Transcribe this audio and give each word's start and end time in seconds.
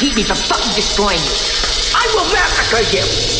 to 0.00 0.06
keep 0.06 0.16
me 0.16 0.22
from 0.22 0.36
fucking 0.36 0.72
destroying 0.74 1.18
you. 1.18 1.32
I 1.94 2.06
will 2.14 2.32
massacre 2.32 2.96
you. 2.96 3.39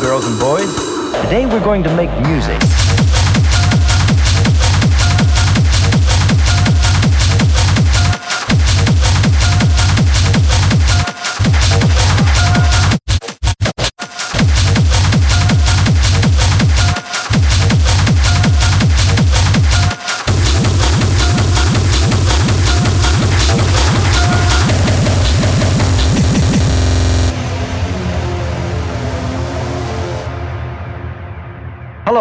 Girls 0.00 0.26
and 0.26 0.38
boys. 0.40 0.74
Today 1.24 1.44
we're 1.44 1.62
going 1.62 1.82
to 1.82 1.94
make 1.96 2.10
music. 2.26 2.91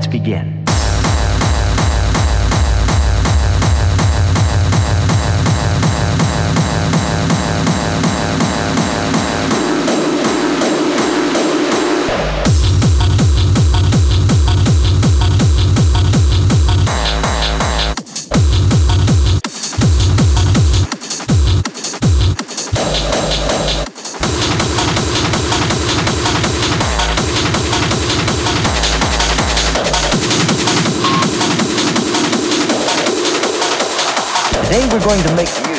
Let's 0.00 0.10
begin. 0.10 0.59
Going 35.00 35.22
to 35.22 35.34
make 35.34 35.69